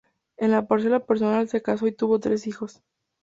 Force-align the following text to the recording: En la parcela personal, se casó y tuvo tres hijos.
En 0.37 0.49
la 0.49 0.65
parcela 0.65 1.01
personal, 1.05 1.47
se 1.47 1.61
casó 1.61 1.85
y 1.85 1.91
tuvo 1.91 2.19
tres 2.19 2.47
hijos. 2.47 2.81